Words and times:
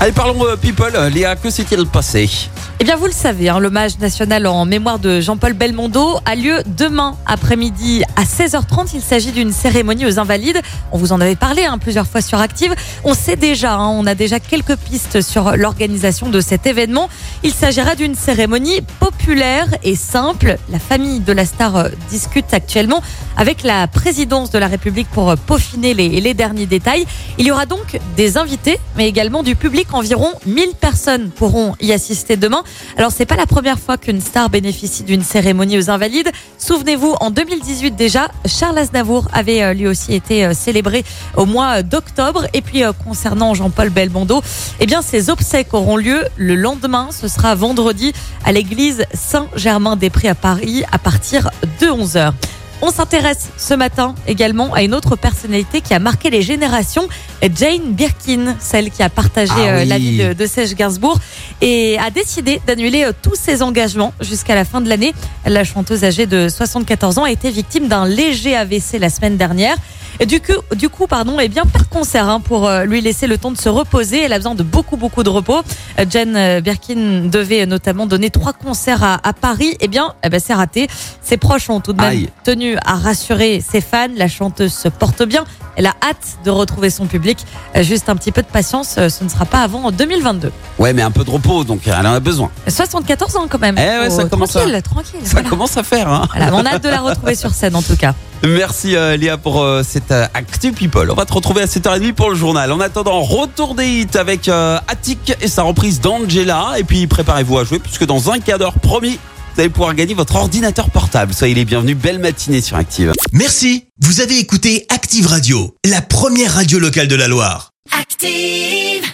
Allez, 0.00 0.12
parlons 0.12 0.46
euh, 0.46 0.54
people. 0.54 0.92
Léa, 1.12 1.34
que 1.34 1.50
s'est-il 1.50 1.84
passé? 1.86 2.30
Eh 2.78 2.84
bien, 2.84 2.94
vous 2.94 3.06
le 3.06 3.12
savez, 3.12 3.48
hein, 3.48 3.58
l'hommage 3.58 3.98
national 3.98 4.46
en 4.46 4.64
mémoire 4.64 5.00
de 5.00 5.20
Jean-Paul 5.20 5.54
Belmondo 5.54 6.20
a 6.24 6.36
lieu 6.36 6.62
demain 6.64 7.16
après-midi 7.26 8.04
à 8.14 8.22
16h30. 8.22 8.90
Il 8.94 9.00
s'agit 9.00 9.32
d'une 9.32 9.50
cérémonie 9.50 10.06
aux 10.06 10.20
Invalides. 10.20 10.62
On 10.92 10.98
vous 10.98 11.12
en 11.12 11.20
avait 11.20 11.34
parlé 11.34 11.64
hein, 11.64 11.78
plusieurs 11.78 12.06
fois 12.06 12.20
sur 12.20 12.38
Active. 12.38 12.72
On 13.02 13.14
sait 13.14 13.34
déjà, 13.34 13.74
hein, 13.74 13.88
on 13.88 14.06
a 14.06 14.14
déjà 14.14 14.38
quelques 14.38 14.76
pistes 14.76 15.20
sur 15.20 15.56
l'organisation 15.56 16.28
de 16.28 16.40
cet 16.40 16.68
événement. 16.68 17.08
Il 17.42 17.52
s'agira 17.52 17.96
d'une 17.96 18.14
cérémonie 18.14 18.82
populaire 19.00 19.66
et 19.82 19.96
simple. 19.96 20.58
La 20.70 20.78
famille 20.78 21.18
de 21.18 21.32
la 21.32 21.44
star 21.44 21.74
euh, 21.74 21.88
discute 22.08 22.54
actuellement 22.54 23.02
avec 23.36 23.64
la 23.64 23.88
présidence 23.88 24.52
de 24.52 24.58
la 24.60 24.68
République 24.68 25.08
pour 25.10 25.30
euh, 25.30 25.34
peaufiner 25.34 25.94
les, 25.94 26.20
les 26.20 26.34
derniers 26.34 26.66
détails. 26.66 27.06
Il 27.38 27.46
y 27.46 27.50
aura 27.50 27.66
donc 27.66 27.98
des 28.16 28.38
invités, 28.38 28.78
mais 28.96 29.08
également 29.08 29.42
du 29.42 29.56
public. 29.56 29.87
Environ 29.92 30.32
1000 30.46 30.70
personnes 30.80 31.30
pourront 31.30 31.74
y 31.80 31.92
assister 31.92 32.36
demain. 32.36 32.62
Alors, 32.96 33.10
c'est 33.10 33.26
pas 33.26 33.36
la 33.36 33.46
première 33.46 33.78
fois 33.78 33.96
qu'une 33.96 34.20
star 34.20 34.50
bénéficie 34.50 35.02
d'une 35.02 35.22
cérémonie 35.22 35.78
aux 35.78 35.90
Invalides. 35.90 36.30
Souvenez-vous, 36.58 37.14
en 37.20 37.30
2018 37.30 37.92
déjà, 37.92 38.28
Charles 38.46 38.78
Aznavour 38.78 39.28
avait 39.32 39.62
euh, 39.62 39.74
lui 39.74 39.86
aussi 39.86 40.14
été 40.14 40.44
euh, 40.44 40.52
célébré 40.54 41.04
au 41.36 41.46
mois 41.46 41.82
d'octobre. 41.82 42.46
Et 42.52 42.60
puis, 42.60 42.84
euh, 42.84 42.92
concernant 42.92 43.54
Jean-Paul 43.54 43.90
Belmondo, 43.90 44.42
eh 44.80 44.86
bien, 44.86 45.02
ses 45.02 45.30
obsèques 45.30 45.72
auront 45.72 45.96
lieu 45.96 46.24
le 46.36 46.54
lendemain. 46.54 47.08
Ce 47.10 47.28
sera 47.28 47.54
vendredi 47.54 48.12
à 48.44 48.52
l'église 48.52 49.04
Saint-Germain-des-Prés 49.14 50.28
à 50.28 50.34
Paris 50.34 50.84
à 50.92 50.98
partir 50.98 51.50
de 51.80 51.86
11h. 51.86 52.32
On 52.80 52.90
s'intéresse 52.92 53.48
ce 53.56 53.74
matin 53.74 54.14
également 54.28 54.72
à 54.72 54.82
une 54.82 54.94
autre 54.94 55.16
personnalité 55.16 55.80
qui 55.80 55.94
a 55.94 55.98
marqué 55.98 56.30
les 56.30 56.42
générations, 56.42 57.08
Jane 57.42 57.92
Birkin, 57.92 58.54
celle 58.60 58.92
qui 58.92 59.02
a 59.02 59.08
partagé 59.08 59.52
Ah 59.56 59.68
euh, 59.68 59.80
oui. 59.82 59.86
la 59.88 59.98
vie 59.98 60.18
de, 60.18 60.32
de 60.32 60.46
Serge 60.46 60.74
Gainsbourg 60.76 61.18
et 61.60 61.98
a 61.98 62.10
décidé 62.10 62.60
d'annuler 62.68 63.02
euh, 63.04 63.12
tous 63.20 63.34
ses 63.34 63.62
engagements 63.62 64.14
jusqu'à 64.20 64.54
la 64.54 64.64
fin 64.64 64.80
de 64.80 64.88
l'année. 64.88 65.12
La 65.44 65.64
chanteuse 65.64 66.04
âgée 66.04 66.26
de 66.26 66.48
74 66.48 67.18
ans 67.18 67.24
a 67.24 67.32
été 67.32 67.50
victime 67.50 67.88
d'un 67.88 68.06
léger 68.06 68.54
AVC 68.54 68.98
la 69.00 69.10
semaine 69.10 69.36
dernière. 69.36 69.76
Et 70.20 70.26
du 70.26 70.40
coup, 70.40 70.52
du 70.74 70.88
coup, 70.88 71.06
pardon, 71.06 71.38
eh 71.40 71.48
bien, 71.48 71.64
pas 71.64 71.78
de 71.78 71.84
concert 71.84 72.28
hein, 72.28 72.40
pour 72.40 72.66
euh, 72.66 72.84
lui 72.84 73.00
laisser 73.00 73.26
le 73.28 73.38
temps 73.38 73.52
de 73.52 73.56
se 73.56 73.68
reposer. 73.68 74.22
Elle 74.22 74.32
a 74.32 74.38
besoin 74.38 74.54
de 74.56 74.64
beaucoup, 74.64 74.96
beaucoup 74.96 75.22
de 75.22 75.28
repos. 75.30 75.60
Euh, 75.98 76.04
Jane 76.10 76.34
euh, 76.36 76.60
Birkin 76.60 77.26
devait 77.30 77.66
notamment 77.66 78.06
donner 78.06 78.30
trois 78.30 78.52
concerts 78.52 79.04
à, 79.04 79.20
à 79.22 79.32
Paris. 79.32 79.76
Eh 79.80 79.86
bien, 79.86 80.14
eh 80.24 80.28
ben, 80.28 80.40
c'est 80.44 80.54
raté. 80.54 80.88
Ses 81.22 81.36
proches 81.36 81.70
ont 81.70 81.80
tout 81.80 81.92
de 81.92 82.00
même 82.00 82.10
Aïe. 82.10 82.28
tenu 82.42 82.76
à 82.84 82.94
rassurer 82.96 83.62
ses 83.66 83.80
fans. 83.80 84.08
La 84.16 84.26
chanteuse 84.28 84.72
se 84.74 84.88
porte 84.88 85.22
bien. 85.22 85.44
Elle 85.76 85.86
a 85.86 85.94
hâte 86.02 86.38
de 86.44 86.50
retrouver 86.50 86.90
son 86.90 87.06
public. 87.06 87.38
Juste 87.80 88.08
un 88.08 88.16
petit 88.16 88.32
peu 88.32 88.42
de 88.42 88.48
patience. 88.48 88.94
Ce 89.08 89.22
ne 89.24 89.28
sera 89.28 89.44
pas 89.44 89.60
avant 89.60 89.92
2022. 89.92 90.50
Ouais, 90.80 90.92
mais 90.92 91.02
un 91.02 91.12
peu 91.12 91.22
de 91.22 91.30
repos, 91.30 91.62
donc 91.62 91.82
elle 91.86 91.94
en 91.94 92.14
a 92.14 92.18
besoin. 92.20 92.50
74 92.66 93.36
ans 93.36 93.46
quand 93.48 93.60
même. 93.60 93.76
Eh 93.78 94.00
ouais, 94.00 94.10
ça 94.10 94.24
commence 94.24 94.56
à- 94.56 94.60
tranquille, 94.62 94.82
tranquille. 94.82 95.20
Ça 95.24 95.32
voilà. 95.34 95.48
commence 95.48 95.76
à 95.76 95.84
faire, 95.84 96.08
hein 96.10 96.26
Voilà, 96.34 96.52
on 96.54 96.64
a 96.64 96.70
hâte 96.74 96.82
de 96.82 96.88
la 96.88 97.00
retrouver 97.02 97.36
sur 97.36 97.52
scène 97.52 97.76
en 97.76 97.82
tout 97.82 97.96
cas. 97.96 98.14
Merci 98.46 98.94
euh, 98.94 99.16
Léa 99.16 99.36
pour 99.36 99.62
euh, 99.62 99.82
cette 99.82 100.12
euh, 100.12 100.26
Actu 100.32 100.72
People. 100.72 101.10
On 101.10 101.14
va 101.14 101.24
te 101.24 101.32
retrouver 101.32 101.62
à 101.62 101.66
7h30 101.66 102.12
pour 102.12 102.30
le 102.30 102.36
journal. 102.36 102.70
En 102.70 102.80
attendant, 102.80 103.20
retour 103.22 103.74
des 103.74 103.86
hits 103.86 104.16
avec 104.16 104.48
euh, 104.48 104.78
Attic 104.86 105.34
et 105.40 105.48
sa 105.48 105.62
reprise 105.62 106.00
d'Angela. 106.00 106.74
Et 106.78 106.84
puis 106.84 107.06
préparez-vous 107.06 107.58
à 107.58 107.64
jouer 107.64 107.78
puisque 107.80 108.04
dans 108.04 108.30
un 108.30 108.38
quart 108.38 108.58
d'heure, 108.58 108.74
promis, 108.74 109.18
vous 109.54 109.60
allez 109.60 109.70
pouvoir 109.70 109.94
gagner 109.94 110.14
votre 110.14 110.36
ordinateur 110.36 110.90
portable. 110.90 111.34
Soyez 111.34 111.54
les 111.54 111.64
bienvenus. 111.64 111.96
Belle 111.96 112.20
matinée 112.20 112.60
sur 112.60 112.76
Active. 112.76 113.12
Merci, 113.32 113.86
vous 114.00 114.20
avez 114.20 114.38
écouté 114.38 114.86
Active 114.88 115.26
Radio, 115.26 115.74
la 115.84 116.00
première 116.00 116.54
radio 116.54 116.78
locale 116.78 117.08
de 117.08 117.16
la 117.16 117.26
Loire. 117.26 117.70
Active. 117.98 119.07